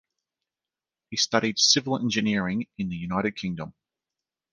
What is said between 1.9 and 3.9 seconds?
engineering in the United Kingdom.